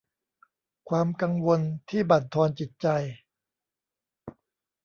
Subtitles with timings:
[0.89, 2.87] ความกังวลที่บั่นทอนจิตใจ